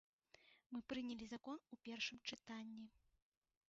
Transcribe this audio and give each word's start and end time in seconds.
Мы 0.75 0.79
прынялі 0.93 1.25
закон 1.35 1.57
у 1.77 1.81
першым 1.89 2.17
чытанні. 2.29 2.85